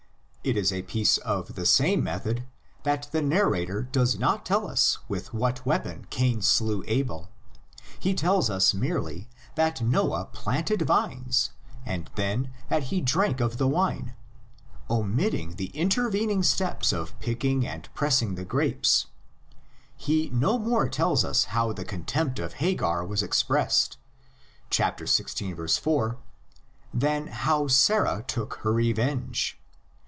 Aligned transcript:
It 0.43 0.57
is 0.57 0.73
a 0.73 0.81
piece 0.81 1.19
of 1.19 1.53
the 1.53 1.67
same 1.67 2.03
method 2.03 2.47
that 2.81 3.07
the 3.11 3.21
narrator 3.21 3.83
does 3.83 4.17
not 4.17 4.43
tell 4.43 4.67
us 4.67 4.97
with 5.07 5.35
what 5.35 5.63
weapon 5.67 6.07
Cain 6.09 6.41
slew 6.41 6.83
Abel; 6.87 7.29
he 7.99 8.15
tells 8.15 8.49
us 8.49 8.73
merely 8.73 9.29
that 9.53 9.83
Noah 9.83 10.29
planted 10.33 10.81
vines 10.81 11.51
and 11.85 12.09
then 12.15 12.49
that 12.69 12.85
he 12.85 13.01
68 13.01 13.13
THE 13.13 13.13
LEGENDS 13.13 13.13
OF 13.13 13.13
GENESIS. 13.13 13.13
drank 13.13 13.39
of 13.51 13.57
the 13.59 13.67
wine, 13.67 14.15
omitting 14.89 15.55
the 15.57 15.69
intervening 15.79 16.41
steps 16.41 16.91
of 16.91 17.19
picking 17.19 17.67
and 17.67 17.87
pressing 17.93 18.33
the 18.33 18.43
grapes; 18.43 19.05
he 19.95 20.31
no 20.33 20.57
more 20.57 20.89
tells 20.89 21.23
us 21.23 21.43
how 21.53 21.71
the 21.71 21.85
contempt 21.85 22.39
of 22.39 22.53
Hagar 22.53 23.05
was 23.05 23.21
expressed 23.21 23.97
(xvi. 24.71 25.79
4) 25.79 26.17
than 26.91 27.27
how 27.27 27.67
Sarah 27.67 28.25
took 28.27 28.55
her 28.63 28.73
revenge. 28.73 29.59